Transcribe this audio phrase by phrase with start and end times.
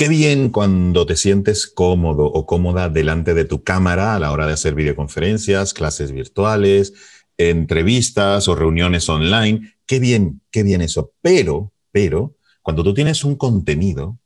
[0.00, 4.46] Qué bien cuando te sientes cómodo o cómoda delante de tu cámara a la hora
[4.46, 6.94] de hacer videoconferencias, clases virtuales,
[7.36, 9.74] entrevistas o reuniones online.
[9.84, 11.12] Qué bien, qué bien eso.
[11.20, 14.18] Pero, pero, cuando tú tienes un contenido,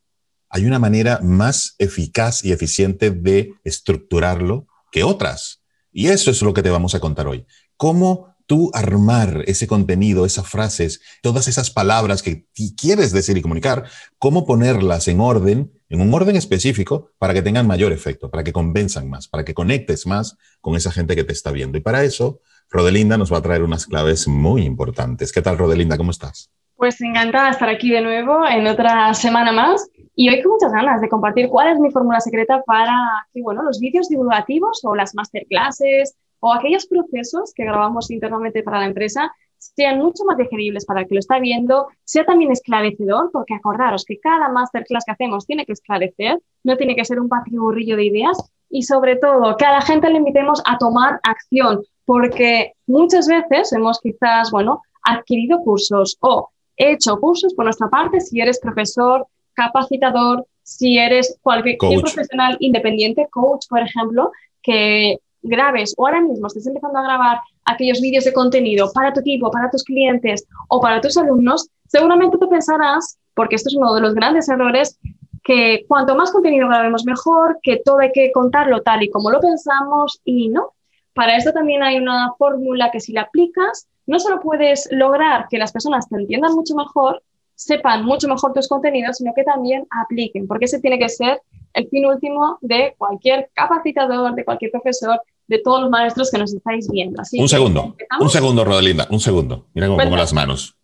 [0.48, 5.64] hay una manera más eficaz y eficiente de estructurarlo que otras.
[5.90, 7.46] Y eso es lo que te vamos a contar hoy.
[7.76, 13.84] ¿Cómo tú armar ese contenido, esas frases, todas esas palabras que quieres decir y comunicar,
[14.18, 18.52] cómo ponerlas en orden, en un orden específico, para que tengan mayor efecto, para que
[18.52, 21.78] convenzan más, para que conectes más con esa gente que te está viendo.
[21.78, 25.32] Y para eso, Rodelinda nos va a traer unas claves muy importantes.
[25.32, 25.96] ¿Qué tal, Rodelinda?
[25.96, 26.50] ¿Cómo estás?
[26.76, 30.72] Pues encantada de estar aquí de nuevo en otra semana más y hoy con muchas
[30.72, 32.94] ganas de compartir cuál es mi fórmula secreta para
[33.32, 38.80] que bueno, los vídeos divulgativos o las masterclasses o aquellos procesos que grabamos internamente para
[38.80, 43.30] la empresa sean mucho más digeribles para el que lo está viendo, sea también esclarecedor,
[43.32, 47.30] porque acordaros que cada masterclass que hacemos tiene que esclarecer, no tiene que ser un
[47.30, 48.36] patiburrillo de ideas
[48.68, 53.72] y sobre todo que a la gente le invitemos a tomar acción, porque muchas veces
[53.72, 60.46] hemos quizás, bueno, adquirido cursos o hecho cursos por nuestra parte, si eres profesor, capacitador,
[60.62, 64.30] si eres cualquier profesional independiente, coach, por ejemplo,
[64.62, 69.20] que grabes o ahora mismo estés empezando a grabar aquellos vídeos de contenido para tu
[69.20, 73.94] equipo, para tus clientes o para tus alumnos, seguramente tú pensarás, porque esto es uno
[73.94, 74.98] de los grandes errores,
[75.44, 79.40] que cuanto más contenido grabemos mejor, que todo hay que contarlo tal y como lo
[79.40, 80.72] pensamos y no.
[81.12, 85.58] Para esto también hay una fórmula que si la aplicas, no solo puedes lograr que
[85.58, 87.22] las personas te entiendan mucho mejor,
[87.54, 91.40] sepan mucho mejor tus contenidos, sino que también apliquen, porque ese tiene que ser
[91.74, 96.54] el fin último de cualquier capacitador, de cualquier profesor, de todos los maestros que nos
[96.54, 97.22] estáis viendo.
[97.32, 99.68] un segundo, un segundo, Rodelinda, un segundo.
[99.74, 100.76] Mira cómo pongo las manos.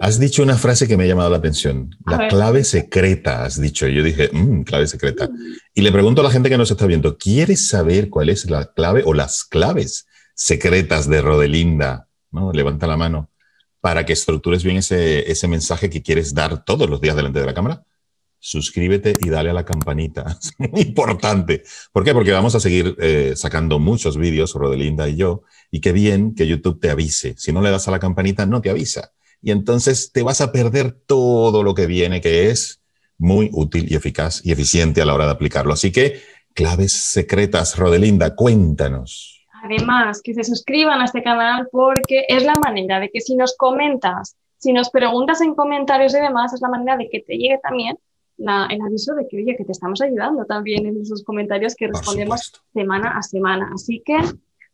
[0.00, 1.90] Has dicho una frase que me ha llamado la atención.
[2.06, 3.86] La clave secreta, has dicho.
[3.86, 5.28] Yo dije, mmm, clave secreta.
[5.74, 8.72] Y le pregunto a la gente que nos está viendo, ¿quieres saber cuál es la
[8.72, 12.08] clave o las claves secretas de Rodelinda?
[12.30, 12.50] ¿No?
[12.52, 13.30] Levanta la mano
[13.80, 17.46] para que estructures bien ese, ese mensaje que quieres dar todos los días delante de
[17.46, 17.84] la cámara
[18.42, 20.36] suscríbete y dale a la campanita.
[20.42, 21.62] Es muy importante.
[21.92, 22.12] ¿Por qué?
[22.12, 26.46] Porque vamos a seguir eh, sacando muchos vídeos, Rodelinda y yo, y qué bien que
[26.46, 27.34] YouTube te avise.
[27.38, 29.12] Si no le das a la campanita, no te avisa.
[29.40, 32.82] Y entonces te vas a perder todo lo que viene, que es
[33.16, 35.72] muy útil y eficaz y eficiente a la hora de aplicarlo.
[35.72, 36.20] Así que,
[36.52, 39.46] claves secretas, Rodelinda, cuéntanos.
[39.64, 43.56] Además, que se suscriban a este canal porque es la manera de que si nos
[43.56, 47.60] comentas, si nos preguntas en comentarios y demás, es la manera de que te llegue
[47.62, 47.96] también
[48.70, 52.52] el aviso de que, oye, que te estamos ayudando también en esos comentarios que respondemos
[52.72, 53.70] semana a semana.
[53.74, 54.18] Así que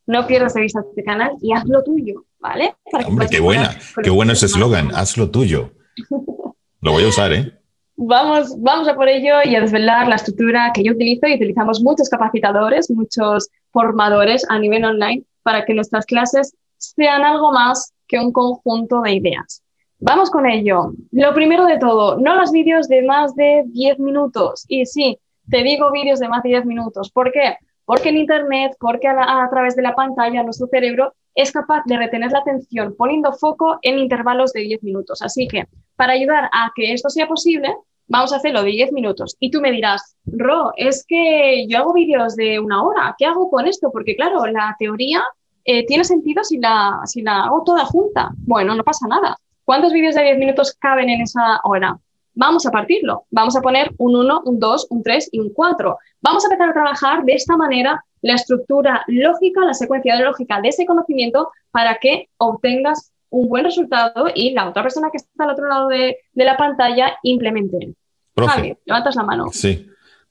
[0.06, 2.74] no pierdas de vista este canal y haz lo tuyo, ¿vale?
[3.06, 5.72] Hombre, qué buena, qué bueno ese eslogan, haz lo tuyo.
[6.80, 7.58] Lo voy a usar, ¿eh?
[7.96, 11.82] Vamos, vamos a por ello y a desvelar la estructura que yo utilizo y utilizamos
[11.82, 18.20] muchos capacitadores, muchos formadores a nivel online para que nuestras clases sean algo más que
[18.20, 19.64] un conjunto de ideas.
[20.00, 20.92] Vamos con ello.
[21.10, 24.64] Lo primero de todo, no los vídeos de más de 10 minutos.
[24.68, 25.18] Y sí,
[25.50, 27.10] te digo vídeos de más de 10 minutos.
[27.10, 27.56] ¿Por qué?
[27.84, 32.30] Porque en Internet, porque a, través de la pantalla nuestro cerebro es capaz de retener
[32.30, 35.20] la atención poniendo foco en intervalos de 10 minutos.
[35.20, 35.66] Así que
[35.96, 37.74] para ayudar a que esto sea posible,
[38.06, 39.36] vamos a hacerlo de 10 minutos.
[39.40, 43.16] Y tú me dirás, Ro, es que yo hago vídeos de una hora.
[43.18, 43.90] ¿Qué hago con esto?
[43.90, 45.24] Porque claro, la teoría
[45.64, 48.30] eh, tiene sentido si la, si la hago toda junta.
[48.36, 49.36] Bueno, no pasa nada
[49.68, 51.98] ¿Cuántos vídeos de 10 minutos caben en esa hora?
[52.32, 53.24] Vamos a partirlo.
[53.30, 55.98] Vamos a poner un 1, un 2, un 3 y un 4.
[56.22, 60.68] Vamos a empezar a trabajar de esta manera la estructura lógica, la secuencia lógica de
[60.68, 65.50] ese conocimiento para que obtengas un buen resultado y la otra persona que está al
[65.50, 67.92] otro lado de, la pantalla implemente.
[68.38, 69.48] Javi, levantas la mano.
[69.52, 69.86] Sí.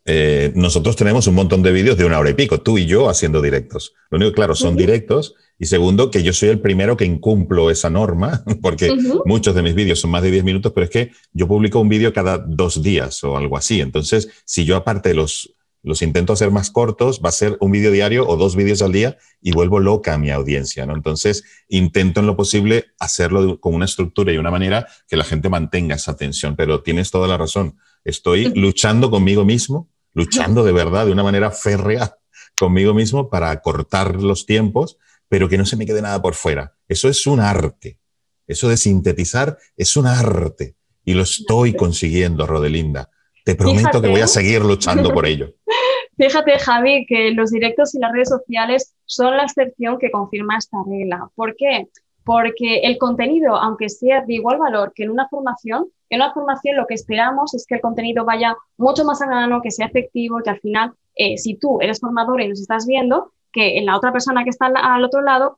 [0.09, 3.09] Eh, nosotros tenemos un montón de vídeos de una hora y pico, tú y yo
[3.09, 3.94] haciendo directos.
[4.09, 5.35] Lo único, claro, son directos.
[5.59, 9.75] Y segundo, que yo soy el primero que incumplo esa norma, porque muchos de mis
[9.75, 12.81] vídeos son más de 10 minutos, pero es que yo publico un vídeo cada dos
[12.81, 13.81] días o algo así.
[13.81, 15.53] Entonces, si yo aparte los,
[15.84, 18.93] los intento hacer más cortos, va a ser un vídeo diario o dos vídeos al
[18.93, 20.96] día y vuelvo loca a mi audiencia, ¿no?
[20.96, 25.49] Entonces, intento en lo posible hacerlo con una estructura y una manera que la gente
[25.49, 26.55] mantenga esa atención.
[26.55, 27.76] Pero tienes toda la razón.
[28.05, 32.17] Estoy luchando conmigo mismo luchando de verdad de una manera férrea
[32.58, 34.97] conmigo mismo para cortar los tiempos,
[35.29, 36.73] pero que no se me quede nada por fuera.
[36.87, 37.99] Eso es un arte.
[38.47, 40.75] Eso de sintetizar es un arte.
[41.05, 43.11] Y lo estoy consiguiendo, Rodelinda.
[43.46, 45.53] Te prometo que voy a seguir luchando por ello.
[46.17, 50.78] Fíjate, Javi, que los directos y las redes sociales son la excepción que confirma esta
[50.90, 51.29] regla.
[51.35, 51.90] ¿Por qué?
[52.23, 56.78] Porque el contenido, aunque sea de igual valor que en una formación, En una formación
[56.78, 60.40] lo que esperamos es que el contenido vaya mucho más a grano, que sea efectivo,
[60.44, 64.12] que al final, eh, si tú eres formador y nos estás viendo, que la otra
[64.12, 65.58] persona que está al otro lado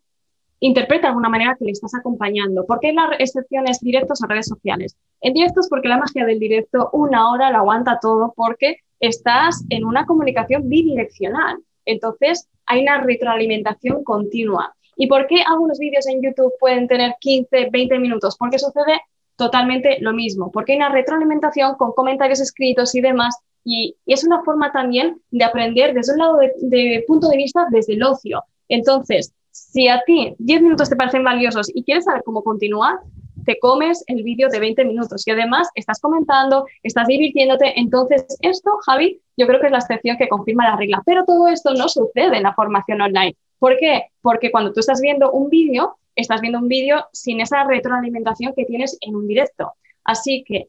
[0.60, 2.66] interpreta de alguna manera que le estás acompañando.
[2.66, 4.96] ¿Por qué las excepciones directos a redes sociales?
[5.22, 9.86] En directos porque la magia del directo una hora lo aguanta todo porque estás en
[9.86, 11.58] una comunicación bidireccional.
[11.86, 14.76] Entonces hay una retroalimentación continua.
[14.96, 18.36] ¿Y por qué algunos vídeos en YouTube pueden tener 15, 20 minutos?
[18.38, 19.02] Porque sucede
[19.40, 24.44] totalmente lo mismo, porque hay una retroalimentación con comentarios escritos y demás, y, es una
[24.44, 28.44] forma también de aprender desde un lado de, de punto de vista desde el ocio.
[28.68, 33.00] Entonces, si a ti 10 minutos te parecen valiosos y quieres saber cómo continuar,
[33.46, 37.80] te comes el vídeo de 20 minutos y además estás comentando, estás divirtiéndote.
[37.80, 41.02] Entonces, esto, Javi, yo creo que es la excepción que confirma la regla.
[41.06, 43.36] Pero todo esto no sucede en la formación online.
[43.58, 44.08] ¿Por qué?
[44.22, 48.66] Porque cuando tú estás viendo un vídeo, estás viendo un vídeo sin esa retroalimentación que
[48.66, 49.74] tienes en un directo.
[50.04, 50.68] Así que,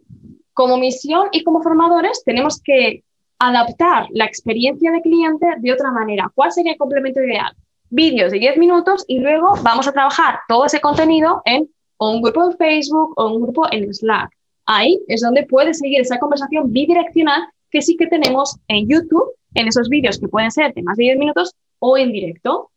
[0.53, 3.05] como misión y como formadores, tenemos que
[3.39, 6.31] adaptar la experiencia de cliente de otra manera.
[6.35, 7.55] ¿Cuál sería el complemento ideal?
[7.91, 11.69] vídeos de 10 minutos y luego vamos a trabajar todo ese contenido en
[11.99, 14.31] un grupo en Facebook o un grupo en Slack.
[14.65, 19.69] Ahí es donde puedes seguir esa conversación bidireccional que sí que tenemos en YouTube, en
[19.69, 22.71] esos vídeos que pueden ser de más de 10 minutos o en directo.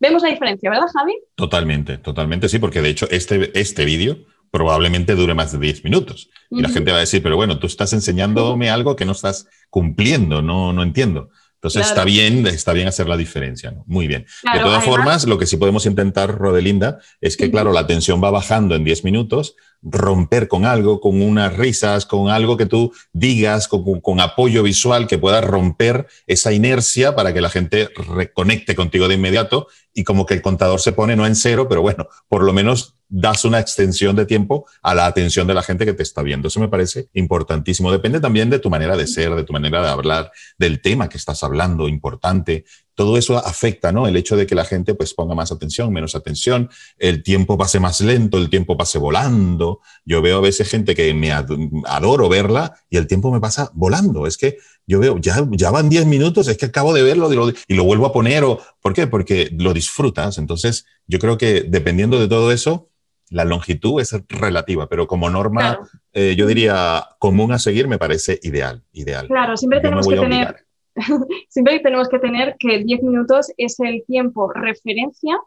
[0.00, 1.12] Vemos la diferencia, ¿verdad, Javi?
[1.34, 4.18] Totalmente, totalmente, sí, porque de hecho este, este vídeo
[4.50, 6.30] probablemente dure más de 10 minutos.
[6.50, 9.46] Y la gente va a decir, pero bueno, tú estás enseñándome algo que no estás
[9.68, 11.30] cumpliendo, no, no entiendo.
[11.60, 13.84] Entonces está bien, está bien hacer la diferencia, ¿no?
[13.86, 14.24] Muy bien.
[14.50, 18.30] de todas formas, lo que sí podemos intentar, Rodelinda, es que, claro, la tensión va
[18.30, 23.68] bajando en 10 minutos, romper con algo, con unas risas, con algo que tú digas,
[23.68, 29.06] con, con, apoyo visual que pueda romper esa inercia para que la gente reconecte contigo
[29.06, 32.42] de inmediato y como que el contador se pone no en cero, pero bueno, por
[32.42, 36.04] lo menos das una extensión de tiempo a la atención de la gente que te
[36.04, 36.48] está viendo.
[36.48, 37.90] Eso me parece importantísimo.
[37.90, 41.18] Depende también de tu manera de ser, de tu manera de hablar, del tema que
[41.18, 42.64] estás hablando, importante.
[42.94, 44.06] Todo eso afecta, ¿no?
[44.06, 47.80] El hecho de que la gente pues ponga más atención, menos atención, el tiempo pase
[47.80, 49.80] más lento, el tiempo pase volando.
[50.04, 54.26] Yo veo a veces gente que me adoro verla y el tiempo me pasa volando.
[54.26, 57.30] Es que yo veo, ya, ya van 10 minutos, es que acabo de verlo
[57.66, 58.44] y lo, vuelvo a poner.
[58.44, 59.06] O, ¿Por qué?
[59.06, 60.36] Porque lo disfrutas.
[60.38, 62.90] Entonces, yo creo que dependiendo de todo eso,
[63.30, 65.78] la longitud es relativa, pero como norma,
[66.12, 68.82] eh, yo diría común a seguir me parece ideal.
[68.92, 69.28] ideal.
[69.28, 70.66] Claro, siempre tenemos, que tener,
[71.48, 75.38] siempre tenemos que tener que 10 minutos es el tiempo referencia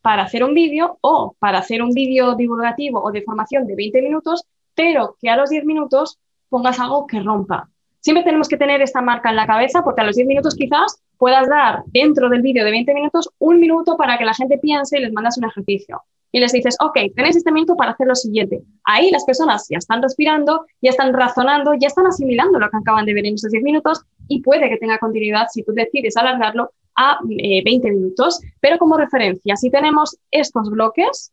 [0.00, 4.02] para hacer un vídeo o para hacer un vídeo divulgativo o de formación de 20
[4.02, 4.44] minutos,
[4.74, 6.18] pero que a los 10 minutos
[6.48, 7.68] pongas algo que rompa.
[8.00, 11.02] Siempre tenemos que tener esta marca en la cabeza porque a los 10 minutos quizás
[11.18, 14.98] puedas dar dentro del vídeo de 20 minutos un minuto para que la gente piense
[14.98, 16.02] y les mandas un ejercicio
[16.32, 18.60] y les dices, ok, tenéis este minuto para hacer lo siguiente.
[18.84, 23.06] Ahí las personas ya están respirando, ya están razonando, ya están asimilando lo que acaban
[23.06, 26.72] de ver en esos 10 minutos y puede que tenga continuidad si tú decides alargarlo
[26.94, 28.40] a 20 eh, minutos.
[28.60, 31.32] Pero como referencia, si tenemos estos bloques,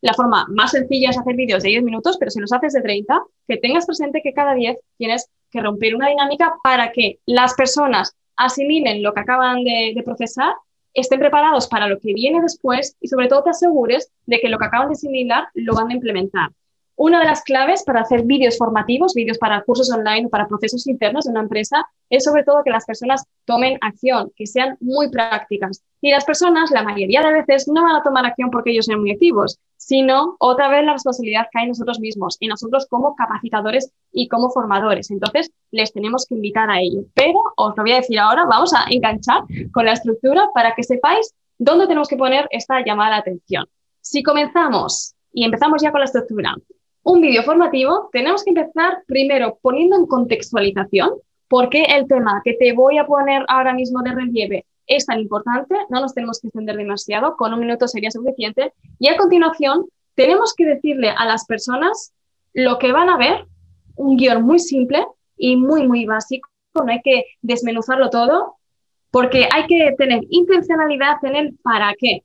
[0.00, 2.82] la forma más sencilla es hacer vídeos de 10 minutos, pero si los haces de
[2.82, 7.54] 30, que tengas presente que cada 10 tienes que romper una dinámica para que las
[7.54, 10.54] personas asimilen lo que acaban de procesar
[10.96, 14.58] estén preparados para lo que viene después y sobre todo te asegures de que lo
[14.58, 16.50] que acaban de asimilar lo van a implementar.
[16.98, 20.86] Una de las claves para hacer vídeos formativos, vídeos para cursos online o para procesos
[20.86, 25.10] internos de una empresa, es sobre todo que las personas tomen acción, que sean muy
[25.10, 25.82] prácticas.
[26.00, 29.00] Y las personas, la mayoría de veces, no van a tomar acción porque ellos sean
[29.00, 33.92] muy activos, sino otra vez la responsabilidad cae en nosotros mismos, y nosotros como capacitadores
[34.10, 35.12] y como formadores.
[35.12, 37.02] Entonces, les tenemos que invitar a ello.
[37.14, 40.82] Pero os lo voy a decir ahora, vamos a enganchar con la estructura para que
[40.82, 43.66] sepáis dónde tenemos que poner esta llamada de atención.
[44.00, 46.56] Si comenzamos y empezamos ya con la estructura,
[47.04, 51.10] un vídeo formativo, tenemos que empezar primero poniendo en contextualización
[51.46, 55.20] por qué el tema que te voy a poner ahora mismo de relieve es tan
[55.20, 59.86] importante, no nos tenemos que extender demasiado, con un minuto sería suficiente, y a continuación
[60.14, 62.12] tenemos que decirle a las personas
[62.54, 63.46] lo que van a ver,
[63.96, 65.04] un guion muy simple
[65.36, 68.56] y muy, muy básico, no hay que desmenuzarlo todo,
[69.10, 72.22] porque hay que tener intencionalidad en el para qué,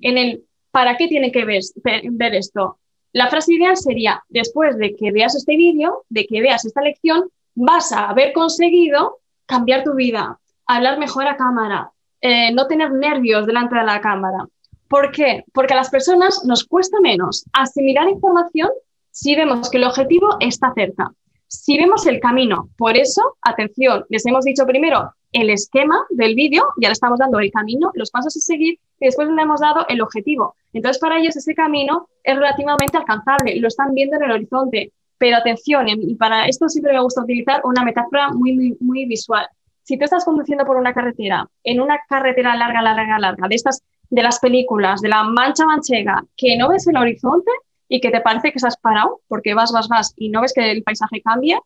[0.00, 2.78] en el para qué tiene que ver, ver esto,
[3.12, 7.28] la frase ideal sería, después de que veas este vídeo, de que veas esta lección,
[7.54, 11.90] vas a haber conseguido cambiar tu vida, hablar mejor a cámara,
[12.20, 14.46] eh, no tener nervios delante de la cámara.
[14.88, 15.44] ¿Por qué?
[15.52, 18.70] Porque a las personas nos cuesta menos asimilar información
[19.10, 21.12] si vemos que el objetivo está cerca,
[21.48, 22.68] si vemos el camino.
[22.76, 27.38] Por eso, atención, les hemos dicho primero el esquema del vídeo, ya le estamos dando
[27.38, 30.54] el camino, los pasos a seguir y después le hemos dado el objetivo.
[30.72, 35.36] Entonces, para ellos ese camino es relativamente alcanzable, lo están viendo en el horizonte, Pero
[35.36, 39.46] atención, y para esto siempre me gusta utilizar una metáfora muy, muy, muy visual.
[39.82, 43.82] Si tú estás conduciendo por una carretera, en una carretera larga, larga, larga, de estas
[44.10, 47.50] de las películas, de la mancha manchega, que no ves el horizonte
[47.88, 50.70] y que te parece que estás parado porque vas, vas, vas y no ves que
[50.70, 51.58] el paisaje cambia,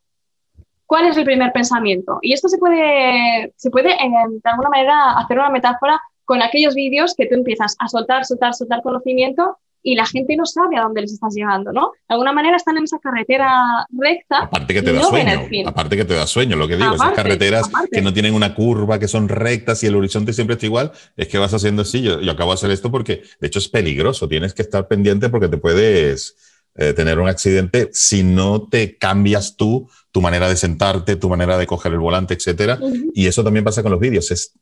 [0.87, 2.19] ¿cuál es el primer pensamiento?
[2.23, 6.75] Y esto se puede, se puede eh, de alguna manera hacer una metáfora con aquellos
[6.75, 10.83] vídeos que tú empiezas a soltar, soltar, soltar conocimiento y la gente no sabe a
[10.83, 11.93] dónde les estás llegando, ¿no?
[12.09, 14.38] De alguna manera están en esa carretera recta.
[14.43, 17.71] Aparte que te da sueño, aparte que te da sueño, lo que digo, esas carreteras
[17.93, 21.28] que no tienen una curva, que son rectas y el horizonte siempre está igual, es
[21.28, 24.55] que vas haciendo así, yo, acabo de hacer esto porque de hecho es peligroso, tienes
[24.55, 26.35] que estar pendiente porque te puedes
[26.75, 31.57] eh, tener un accidente si no te cambias tú tu manera de sentarte, tu manera
[31.59, 32.81] de coger el volante, etcétera.
[33.14, 34.31] Y eso también pasa con los vídeos.
[34.31, 34.55] Es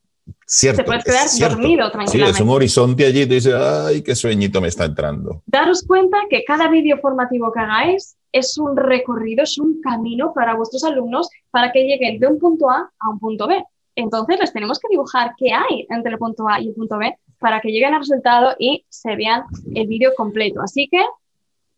[0.47, 2.37] Cierto, Te puedes quedar dormido tranquilamente.
[2.37, 5.41] Sí, es un horizonte allí y te dice, ay, qué sueñito me está entrando.
[5.47, 10.55] Daros cuenta que cada vídeo formativo que hagáis es un recorrido, es un camino para
[10.55, 13.63] vuestros alumnos para que lleguen de un punto A a un punto B.
[13.95, 17.17] Entonces les tenemos que dibujar qué hay entre el punto A y el punto B
[17.39, 20.61] para que lleguen al resultado y se vean el vídeo completo.
[20.61, 21.03] Así que,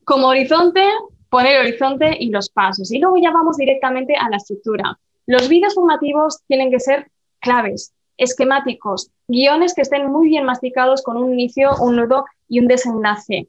[0.04, 0.82] como horizonte,
[1.30, 2.92] poner el horizonte y los pasos.
[2.92, 5.00] Y luego ya vamos directamente a la estructura.
[5.26, 7.10] Los vídeos formativos tienen que ser
[7.40, 12.68] claves, esquemáticos, guiones que estén muy bien masticados con un inicio, un nudo y un
[12.68, 13.48] desenlace.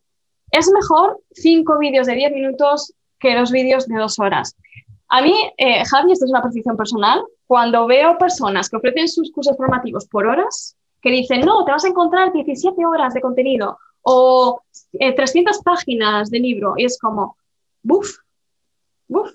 [0.50, 4.56] Es mejor cinco vídeos de 10 minutos que dos vídeos de dos horas.
[5.08, 9.32] A mí, eh, Javi, esto es una percepción personal, cuando veo personas que ofrecen sus
[9.32, 13.78] cursos formativos por horas, que dicen, no, te vas a encontrar 17 horas de contenido
[14.02, 14.60] o
[14.92, 17.36] 300 eh, páginas de libro, y es como,
[17.82, 18.18] buf,
[19.08, 19.32] buf,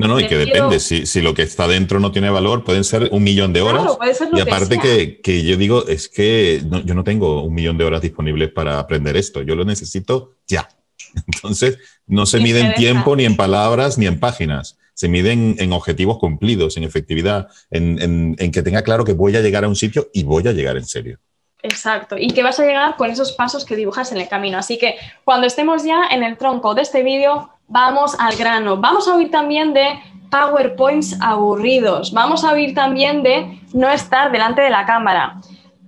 [0.00, 0.80] no, no, y que depende.
[0.80, 3.84] Si, si, lo que está dentro no tiene valor, pueden ser un millón de horas.
[4.32, 8.02] y aparte que, que, yo digo, es que yo no tengo un millón de horas
[8.02, 9.42] disponibles para aprender esto.
[9.42, 10.68] Yo lo necesito ya.
[11.26, 14.78] Entonces, no se mide en tiempo, ni en palabras, ni en páginas.
[14.94, 19.36] Se miden en objetivos cumplidos, en efectividad, en, en, en que tenga claro que voy
[19.36, 21.18] a llegar a un sitio y voy a llegar en serio.
[21.62, 24.58] Exacto, y que vas a llegar con esos pasos que dibujas en el camino.
[24.58, 28.78] Así que cuando estemos ya en el tronco de este vídeo, vamos al grano.
[28.78, 30.00] Vamos a oír también de
[30.30, 32.12] PowerPoints aburridos.
[32.12, 35.40] Vamos a oír también de no estar delante de la cámara.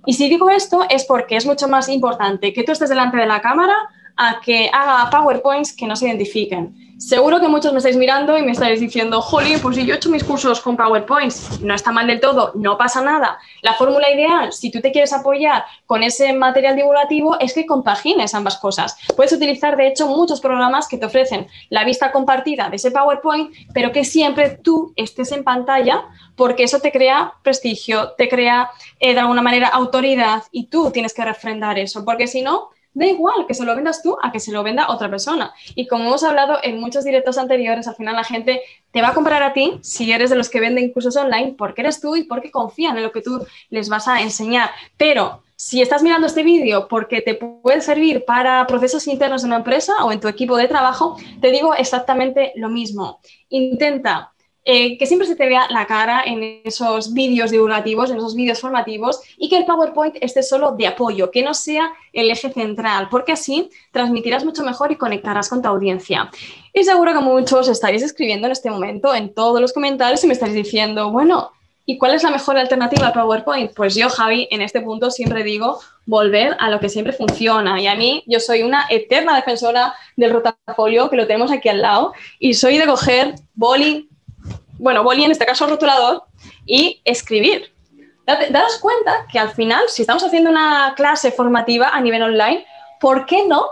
[0.05, 3.25] Y si digo esto es porque es mucho más importante que tú estés delante de
[3.25, 3.73] la cámara
[4.17, 6.75] a que haga PowerPoints que no se identifiquen.
[7.05, 9.97] Seguro que muchos me estáis mirando y me estáis diciendo, jolín, pues si yo he
[9.97, 13.39] hecho mis cursos con PowerPoints, no está mal del todo, no pasa nada.
[13.61, 18.33] La fórmula ideal, si tú te quieres apoyar con ese material divulgativo, es que compagines
[18.33, 18.95] ambas cosas.
[19.17, 23.53] Puedes utilizar, de hecho, muchos programas que te ofrecen la vista compartida de ese PowerPoint,
[23.73, 26.05] pero que siempre tú estés en pantalla,
[26.37, 31.13] porque eso te crea prestigio, te crea eh, de alguna manera autoridad y tú tienes
[31.13, 34.39] que refrendar eso, porque si no, Da igual que se lo vendas tú a que
[34.39, 35.53] se lo venda otra persona.
[35.75, 39.13] Y como hemos hablado en muchos directos anteriores, al final la gente te va a
[39.13, 42.23] comprar a ti si eres de los que venden cursos online porque eres tú y
[42.23, 44.69] porque confían en lo que tú les vas a enseñar.
[44.97, 49.57] Pero si estás mirando este vídeo porque te puede servir para procesos internos de una
[49.57, 53.21] empresa o en tu equipo de trabajo, te digo exactamente lo mismo.
[53.49, 54.32] Intenta
[54.65, 58.61] eh, que siempre se te vea la cara en esos vídeos divulgativos, en esos vídeos
[58.61, 63.09] formativos y que el PowerPoint esté solo de apoyo, que no sea el eje central,
[63.11, 66.29] porque así transmitirás mucho mejor y conectarás con tu audiencia.
[66.73, 70.33] Y seguro que muchos estaréis escribiendo en este momento en todos los comentarios y me
[70.33, 71.51] estaréis diciendo, bueno,
[71.85, 73.73] ¿y cuál es la mejor alternativa al PowerPoint?
[73.73, 77.81] Pues yo, Javi, en este punto siempre digo volver a lo que siempre funciona.
[77.81, 81.81] Y a mí, yo soy una eterna defensora del rotafolio, que lo tenemos aquí al
[81.81, 84.09] lado, y soy de coger boli,
[84.83, 86.23] bueno, boli en este caso rotulador,
[86.65, 87.73] y escribir.
[88.25, 92.65] Daros cuenta que al final, si estamos haciendo una clase formativa a nivel online,
[92.99, 93.63] ¿por qué no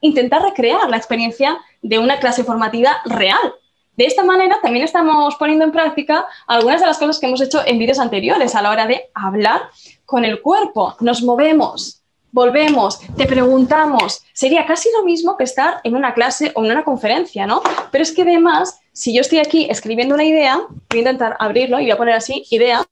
[0.00, 3.54] intentar recrear la experiencia de una clase formativa real?
[3.96, 7.62] De esta manera también estamos poniendo en práctica algunas de las cosas que hemos hecho
[7.66, 9.70] en vídeos anteriores a la hora de hablar
[10.06, 10.94] con el cuerpo.
[11.00, 16.64] Nos movemos, volvemos, te preguntamos, sería casi lo mismo que estar en una clase o
[16.64, 17.60] en una conferencia, ¿no?
[17.90, 21.78] Pero es que además, si yo estoy aquí escribiendo una idea, voy a intentar abrirlo
[21.78, 22.84] y voy a poner así, idea,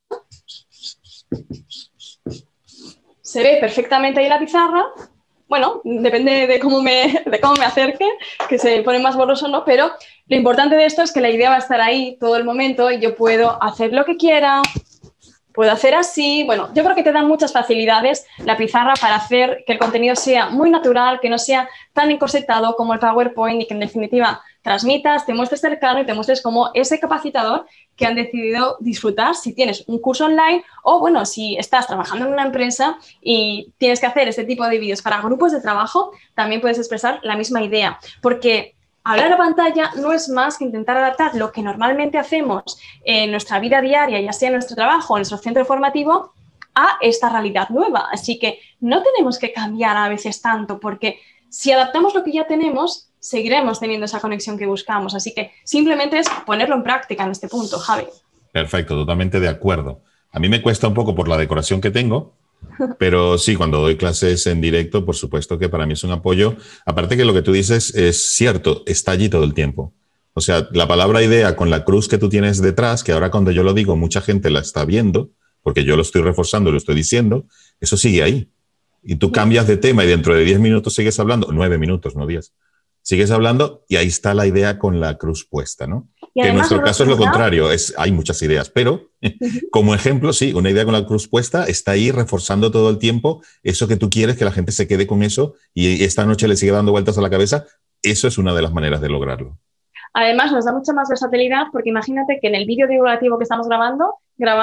[3.21, 4.87] se ve perfectamente ahí la pizarra,
[5.49, 8.07] bueno, depende de cómo me, de cómo me acerque,
[8.49, 9.91] que se pone más borroso no, pero
[10.27, 12.91] lo importante de esto es que la idea va a estar ahí todo el momento
[12.91, 14.63] y yo puedo hacer lo que quiera,
[15.59, 16.45] puedo hacer así.
[16.45, 20.15] Bueno, yo creo que te dan muchas facilidades la pizarra para hacer que el contenido
[20.15, 24.43] sea muy natural, que no sea tan encorsetado como el PowerPoint y que en definitiva
[24.69, 29.55] transmitas, te muestres cercano y te muestres como ese capacitador que han decidido disfrutar si
[29.55, 34.07] tienes un curso online o, bueno, si estás trabajando en una empresa y tienes que
[34.07, 37.99] hacer este tipo de vídeos para grupos de trabajo, también puedes expresar la misma idea.
[38.21, 42.79] Porque hablar a la pantalla no es más que intentar adaptar lo que normalmente hacemos
[43.05, 46.35] en nuestra vida diaria, ya sea en nuestro trabajo o en nuestro centro formativo,
[46.75, 48.09] a esta realidad nueva.
[48.13, 52.47] Así que no tenemos que cambiar a veces tanto, porque si adaptamos lo que ya
[52.47, 55.15] tenemos, seguiremos teniendo esa conexión que buscamos.
[55.15, 58.05] Así que simplemente es ponerlo en práctica en este punto, Javi.
[58.53, 60.03] Perfecto, totalmente de acuerdo.
[60.33, 62.37] A mí me cuesta un poco por la decoración que tengo,
[62.99, 66.57] pero sí, cuando doy clases en directo, por supuesto que para mí es un apoyo.
[66.87, 69.93] Aparte que lo que tú dices es cierto, está allí todo el tiempo.
[70.35, 73.51] O sea, la palabra idea con la cruz que tú tienes detrás, que ahora cuando
[73.51, 75.31] yo lo digo, mucha gente la está viendo,
[75.63, 77.47] porque yo lo estoy reforzando, lo estoy diciendo,
[77.81, 78.51] eso sigue ahí.
[79.03, 82.27] Y tú cambias de tema y dentro de 10 minutos sigues hablando, 9 minutos, no
[82.27, 82.53] 10.
[83.09, 86.09] Sigues hablando y ahí está la idea con la cruz puesta, ¿no?
[86.35, 89.13] que en nuestro caso es lo contrario, es, hay muchas ideas, pero
[89.73, 93.41] como ejemplo, sí, una idea con la cruz puesta está ahí reforzando todo el tiempo
[93.63, 96.57] eso que tú quieres, que la gente se quede con eso y esta noche le
[96.57, 97.65] sigue dando vueltas a la cabeza,
[98.03, 99.57] eso es una de las maneras de lograrlo.
[100.13, 103.69] Además, nos da mucha más versatilidad porque imagínate que en el vídeo divulgativo que estamos
[103.69, 104.17] grabando,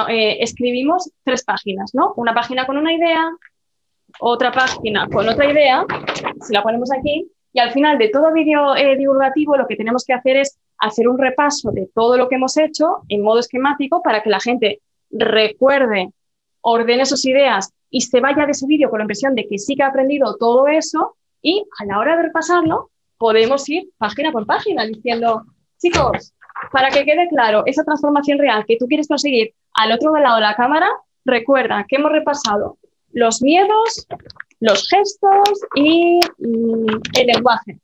[0.07, 2.13] eh, escribimos tres páginas, ¿no?
[2.15, 3.27] Una página con una idea,
[4.19, 5.83] otra página con otra idea,
[6.41, 10.03] si la ponemos aquí, y al final de todo vídeo eh, divulgativo lo que tenemos
[10.03, 14.01] que hacer es hacer un repaso de todo lo que hemos hecho en modo esquemático
[14.03, 16.09] para que la gente recuerde,
[16.59, 19.77] ordene sus ideas y se vaya de ese vídeo con la impresión de que sí
[19.77, 24.45] que ha aprendido todo eso y a la hora de repasarlo podemos ir página por
[24.45, 25.43] página diciendo,
[25.77, 26.33] chicos,
[26.73, 30.41] para que quede claro esa transformación real que tú quieres conseguir al otro lado de
[30.41, 30.89] la cámara,
[31.23, 32.77] recuerda que hemos repasado
[33.13, 34.07] los miedos,
[34.59, 37.79] los gestos y mm, el lenguaje.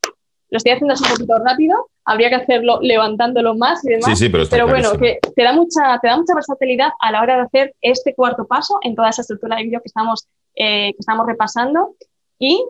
[0.50, 4.06] Lo estoy haciendo así un poquito rápido, habría que hacerlo levantándolo más y demás.
[4.06, 7.22] Sí, sí, pero, pero bueno, que te da, mucha, te da mucha versatilidad a la
[7.22, 10.92] hora de hacer este cuarto paso en toda esa estructura de vídeo que estamos, eh,
[10.92, 11.96] que estamos repasando.
[12.38, 12.64] Y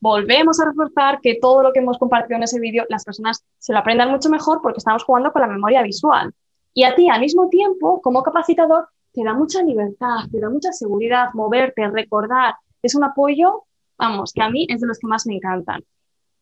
[0.00, 3.72] volvemos a reforzar que todo lo que hemos compartido en ese vídeo las personas se
[3.72, 6.32] lo aprendan mucho mejor porque estamos jugando con la memoria visual.
[6.72, 10.72] Y a ti, al mismo tiempo, como capacitador, te da mucha libertad, te da mucha
[10.72, 12.54] seguridad, moverte, recordar.
[12.82, 13.64] Es un apoyo,
[13.98, 15.84] vamos, que a mí es de los que más me encantan.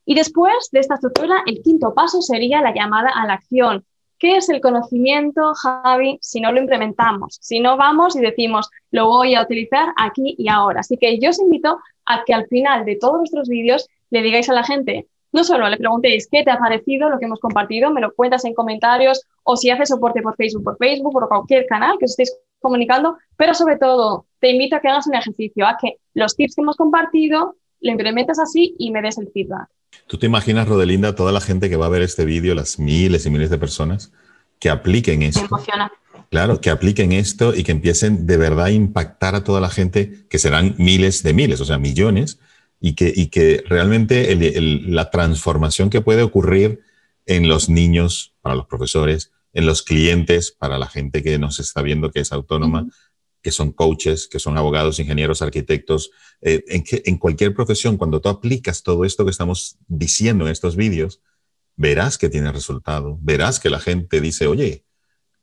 [0.05, 3.85] Y después de esta estructura, el quinto paso sería la llamada a la acción.
[4.18, 7.38] ¿Qué es el conocimiento, Javi, si no lo implementamos?
[7.40, 10.81] Si no vamos y decimos, lo voy a utilizar aquí y ahora.
[10.81, 14.48] Así que yo os invito a que al final de todos nuestros vídeos le digáis
[14.48, 17.90] a la gente, no solo le preguntéis qué te ha parecido lo que hemos compartido,
[17.90, 21.66] me lo cuentas en comentarios o si haces soporte por Facebook, por Facebook, por cualquier
[21.66, 25.66] canal que os estéis comunicando, pero sobre todo te invito a que hagas un ejercicio,
[25.66, 29.68] a que los tips que hemos compartido lo implementes así y me des el feedback.
[30.06, 33.26] ¿Tú te imaginas, Rodelinda, toda la gente que va a ver este vídeo, las miles
[33.26, 34.12] y miles de personas,
[34.58, 35.40] que apliquen esto?
[35.42, 35.92] Me emociona.
[36.30, 40.26] Claro, que apliquen esto y que empiecen de verdad a impactar a toda la gente,
[40.28, 42.38] que serán miles de miles, o sea, millones,
[42.80, 44.36] y que, y que realmente
[44.86, 46.80] la transformación que puede ocurrir
[47.26, 51.82] en los niños, para los profesores, en los clientes, para la gente que nos está
[51.82, 52.87] viendo que es autónoma,
[53.42, 58.20] que son coaches, que son abogados, ingenieros, arquitectos, eh, en, que, en cualquier profesión, cuando
[58.20, 61.20] tú aplicas todo esto que estamos diciendo en estos vídeos,
[61.76, 64.84] verás que tiene resultado, verás que la gente dice, oye,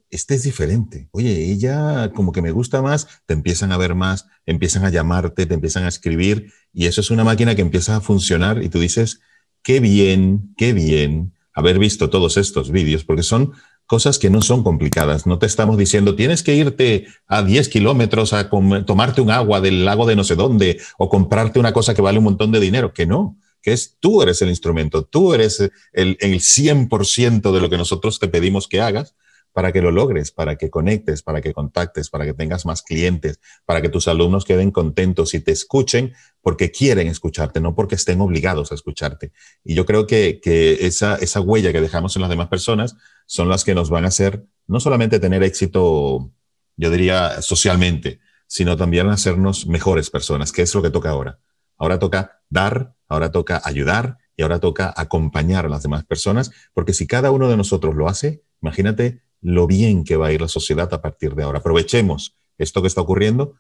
[0.10, 1.10] este es diferente.
[1.12, 5.46] Oye, ella como que me gusta más, te empiezan a ver más, empiezan a llamarte,
[5.46, 8.80] te empiezan a escribir y eso es una máquina que empieza a funcionar y tú
[8.80, 9.22] dices,
[9.64, 13.54] qué bien, qué bien haber visto todos estos vídeos porque son
[13.86, 15.26] cosas que no son complicadas.
[15.26, 19.86] No te estamos diciendo, tienes que irte a 10 kilómetros a tomarte un agua del
[19.86, 22.94] lago de no sé dónde o comprarte una cosa que vale un montón de dinero,
[22.94, 25.60] que no que es tú eres el instrumento, tú eres
[25.92, 29.16] el, el 100% de lo que nosotros te pedimos que hagas
[29.56, 33.40] para que lo logres, para que conectes, para que contactes, para que tengas más clientes,
[33.66, 38.20] para que tus alumnos queden contentos y te escuchen porque quieren escucharte, no porque estén
[38.20, 39.32] obligados a escucharte.
[39.64, 40.42] Y yo creo que,
[40.82, 44.10] esa, esa huella que dejamos en las demás personas son las que nos van a
[44.10, 46.34] hacer no solamente tener éxito,
[46.76, 51.40] yo diría, socialmente, sino también hacernos mejores personas, que es lo que toca ahora.
[51.78, 56.92] Ahora toca dar, ahora toca ayudar y ahora toca acompañar a las demás personas, porque
[56.92, 60.48] si cada uno de nosotros lo hace, imagínate lo bien que va a ir la
[60.48, 61.60] sociedad a partir de ahora.
[61.60, 63.54] Aprovechemos esto que está ocurriendo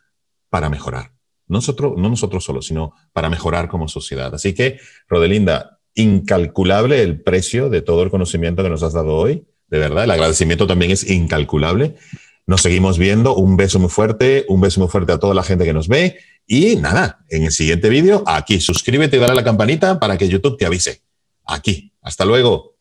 [0.49, 1.11] para mejorar.
[1.47, 4.33] Nosotros, no nosotros solos, sino para mejorar como sociedad.
[4.33, 9.45] Así que, Rodelinda, incalculable el precio de todo el conocimiento que nos has dado hoy.
[9.67, 11.95] De verdad, el agradecimiento también es incalculable.
[12.47, 13.35] Nos seguimos viendo.
[13.35, 16.17] Un beso muy fuerte, un beso muy fuerte a toda la gente que nos ve.
[16.47, 20.57] Y nada, en el siguiente vídeo, aquí, suscríbete y dale la campanita para que YouTube
[20.57, 21.03] te avise.
[21.45, 21.91] Aquí.
[22.01, 22.74] Hasta luego.